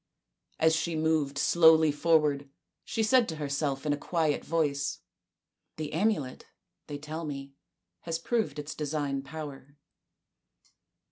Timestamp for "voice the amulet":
4.43-6.47